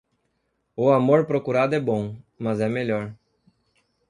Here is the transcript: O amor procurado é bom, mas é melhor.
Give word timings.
O 0.75 0.89
amor 0.91 1.27
procurado 1.27 1.75
é 1.75 1.79
bom, 1.79 2.17
mas 2.39 2.59
é 2.59 2.67
melhor. 2.67 3.15